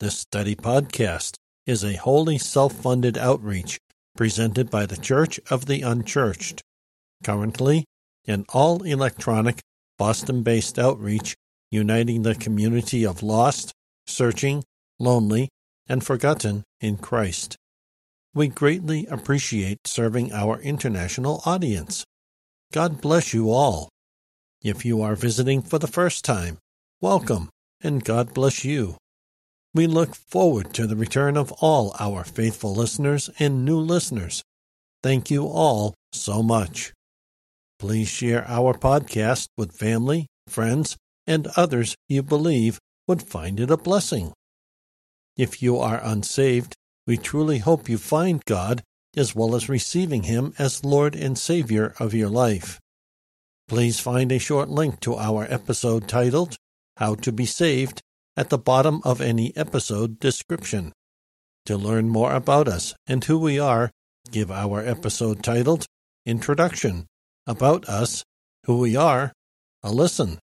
This 0.00 0.18
study 0.18 0.56
podcast 0.56 1.34
is 1.66 1.84
a 1.84 1.94
wholly 1.94 2.38
self 2.38 2.72
funded 2.72 3.16
outreach 3.16 3.78
presented 4.16 4.68
by 4.70 4.86
the 4.86 4.96
Church 4.96 5.38
of 5.48 5.66
the 5.66 5.82
Unchurched, 5.82 6.60
currently 7.22 7.84
an 8.26 8.44
all 8.52 8.82
electronic 8.82 9.60
Boston 9.98 10.42
based 10.42 10.78
outreach 10.78 11.34
uniting 11.70 12.22
the 12.22 12.34
community 12.34 13.04
of 13.04 13.22
lost, 13.22 13.72
searching, 14.06 14.62
lonely, 14.98 15.48
and 15.88 16.04
forgotten 16.04 16.62
in 16.80 16.96
Christ. 16.98 17.56
We 18.34 18.48
greatly 18.48 19.06
appreciate 19.06 19.86
serving 19.86 20.32
our 20.32 20.60
international 20.60 21.42
audience. 21.44 22.04
God 22.72 23.00
bless 23.00 23.34
you 23.34 23.50
all. 23.50 23.88
If 24.62 24.84
you 24.84 25.02
are 25.02 25.16
visiting 25.16 25.62
for 25.62 25.78
the 25.78 25.86
first 25.86 26.24
time, 26.24 26.58
welcome 27.00 27.50
and 27.82 28.04
God 28.04 28.32
bless 28.32 28.64
you. 28.64 28.96
We 29.74 29.86
look 29.86 30.14
forward 30.14 30.74
to 30.74 30.86
the 30.86 30.96
return 30.96 31.36
of 31.36 31.52
all 31.60 31.96
our 31.98 32.24
faithful 32.24 32.74
listeners 32.74 33.30
and 33.38 33.64
new 33.64 33.78
listeners. 33.78 34.42
Thank 35.02 35.30
you 35.30 35.46
all 35.46 35.94
so 36.12 36.42
much. 36.42 36.92
Please 37.82 38.06
share 38.06 38.46
our 38.46 38.74
podcast 38.74 39.48
with 39.56 39.76
family, 39.76 40.28
friends, 40.46 40.96
and 41.26 41.48
others 41.56 41.96
you 42.08 42.22
believe 42.22 42.78
would 43.08 43.20
find 43.20 43.58
it 43.58 43.72
a 43.72 43.76
blessing. 43.76 44.32
If 45.36 45.60
you 45.60 45.78
are 45.78 46.00
unsaved, 46.00 46.76
we 47.08 47.16
truly 47.16 47.58
hope 47.58 47.88
you 47.88 47.98
find 47.98 48.40
God 48.44 48.84
as 49.16 49.34
well 49.34 49.56
as 49.56 49.68
receiving 49.68 50.22
Him 50.22 50.54
as 50.60 50.84
Lord 50.84 51.16
and 51.16 51.36
Savior 51.36 51.92
of 51.98 52.14
your 52.14 52.28
life. 52.28 52.78
Please 53.66 53.98
find 53.98 54.30
a 54.30 54.38
short 54.38 54.68
link 54.68 55.00
to 55.00 55.16
our 55.16 55.44
episode 55.50 56.06
titled 56.06 56.54
How 56.98 57.16
to 57.16 57.32
Be 57.32 57.46
Saved 57.46 58.00
at 58.36 58.48
the 58.48 58.58
bottom 58.58 59.00
of 59.02 59.20
any 59.20 59.52
episode 59.56 60.20
description. 60.20 60.92
To 61.66 61.76
learn 61.76 62.08
more 62.08 62.32
about 62.32 62.68
us 62.68 62.94
and 63.08 63.24
who 63.24 63.40
we 63.40 63.58
are, 63.58 63.90
give 64.30 64.52
our 64.52 64.86
episode 64.86 65.42
titled 65.42 65.86
Introduction, 66.24 67.08
About 67.48 67.88
Us, 67.88 68.24
Who 68.66 68.78
We 68.78 68.94
Are, 68.94 69.32
a 69.82 69.90
listen. 69.90 70.38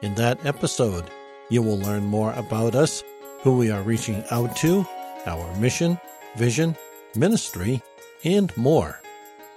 In 0.00 0.14
that 0.14 0.46
episode, 0.46 1.04
you 1.50 1.60
will 1.60 1.76
learn 1.76 2.04
more 2.04 2.32
about 2.32 2.74
us, 2.74 3.04
who 3.42 3.58
we 3.58 3.70
are 3.70 3.82
reaching 3.82 4.24
out 4.30 4.56
to, 4.56 4.86
our 5.26 5.54
mission, 5.56 6.00
vision, 6.36 6.74
ministry, 7.14 7.82
and 8.24 8.56
more. 8.56 8.98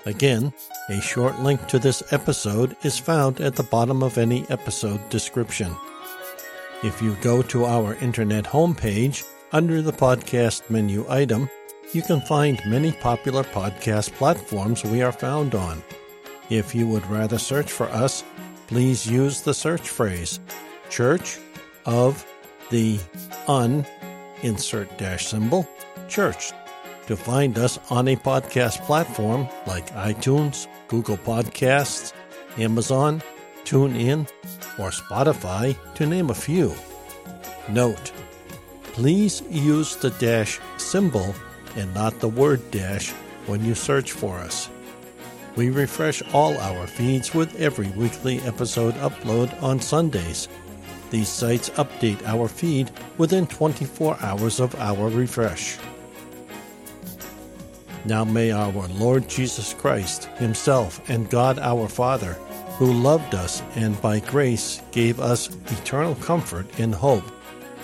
Again, 0.05 0.51
a 0.89 0.99
short 0.99 1.39
link 1.39 1.65
to 1.67 1.79
this 1.79 2.03
episode 2.11 2.75
is 2.83 2.99
found 2.99 3.39
at 3.39 3.55
the 3.55 3.63
bottom 3.63 4.03
of 4.03 4.17
any 4.17 4.45
episode 4.49 5.09
description. 5.09 5.73
If 6.83 7.01
you 7.01 7.15
go 7.21 7.41
to 7.43 7.63
our 7.63 7.95
internet 7.95 8.43
homepage, 8.43 9.25
under 9.53 9.81
the 9.81 9.93
podcast 9.93 10.69
menu 10.69 11.05
item, 11.07 11.49
you 11.93 12.01
can 12.01 12.19
find 12.19 12.59
many 12.67 12.91
popular 12.91 13.45
podcast 13.45 14.11
platforms 14.15 14.83
we 14.83 15.01
are 15.01 15.13
found 15.13 15.55
on. 15.55 15.81
If 16.49 16.75
you 16.75 16.88
would 16.88 17.05
rather 17.08 17.38
search 17.38 17.71
for 17.71 17.88
us, 17.88 18.23
please 18.67 19.05
use 19.08 19.41
the 19.41 19.53
search 19.53 19.89
phrase 19.89 20.39
Church 20.89 21.39
of 21.86 22.25
the 22.69 22.99
Un 23.47 23.86
insert 24.43 24.97
dash 24.97 25.27
symbol 25.27 25.67
church. 26.08 26.51
to 27.08 27.15
find 27.15 27.58
us 27.58 27.77
on 27.91 28.08
a 28.08 28.15
podcast 28.15 28.81
platform 28.86 29.47
like 29.67 29.89
iTunes, 29.91 30.67
Google 30.88 31.17
Podcasts, 31.17 32.13
Amazon, 32.58 33.21
TuneIn, 33.63 34.27
or 34.79 34.89
Spotify, 34.89 35.77
to 35.95 36.05
name 36.05 36.29
a 36.29 36.34
few. 36.34 36.73
Note, 37.69 38.12
please 38.93 39.43
use 39.49 39.95
the 39.97 40.10
dash 40.12 40.60
symbol 40.77 41.36
and 41.75 41.93
not 41.93 42.19
the 42.19 42.29
word 42.29 42.71
dash 42.71 43.12
when 43.45 43.63
you 43.63 43.75
search 43.75 44.12
for 44.12 44.39
us. 44.39 44.69
We 45.55 45.69
refresh 45.69 46.21
all 46.33 46.57
our 46.57 46.85
feeds 46.85 47.33
with 47.33 47.59
every 47.61 47.89
weekly 47.91 48.39
episode 48.41 48.93
upload 48.95 49.61
on 49.63 49.79
Sundays. 49.79 50.49
These 51.11 51.29
sites 51.29 51.69
update 51.71 52.21
our 52.25 52.49
feed 52.49 52.91
within 53.17 53.47
24 53.47 54.17
hours 54.21 54.59
of 54.59 54.75
our 54.75 55.07
refresh. 55.07 55.77
Now 58.03 58.25
may 58.25 58.51
our 58.51 58.87
Lord 58.89 59.29
Jesus 59.29 59.73
Christ, 59.73 60.25
Himself, 60.35 61.01
and 61.09 61.29
God 61.29 61.57
our 61.57 61.87
Father, 61.87 62.33
who 62.77 62.91
loved 62.91 63.33
us 63.33 63.63
and 63.75 63.99
by 64.01 64.19
grace 64.19 64.81
gave 64.91 65.21
us 65.21 65.49
eternal 65.67 66.15
comfort 66.15 66.67
and 66.79 66.93
hope, 66.93 67.23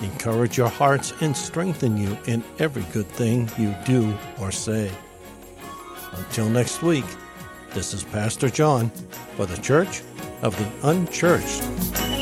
encourage 0.01 0.57
your 0.57 0.67
hearts 0.67 1.13
and 1.21 1.35
strengthen 1.35 1.95
you 1.95 2.17
in 2.27 2.43
every 2.59 2.83
good 2.91 3.07
thing 3.07 3.49
you 3.57 3.73
do 3.85 4.13
or 4.41 4.51
say. 4.51 4.91
Until 6.11 6.49
next 6.49 6.81
week, 6.81 7.05
this 7.73 7.93
is 7.93 8.03
Pastor 8.03 8.49
John 8.49 8.89
for 9.35 9.45
the 9.45 9.59
Church 9.61 10.01
of 10.41 10.57
the 10.57 10.87
Unchurched. 10.87 12.20